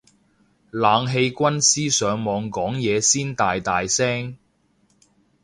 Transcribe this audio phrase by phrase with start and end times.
[0.03, 0.03] 冷
[1.05, 4.35] 氣軍師上網講嘢先大大聲